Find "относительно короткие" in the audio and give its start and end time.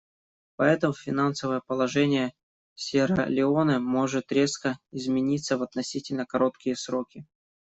5.61-6.75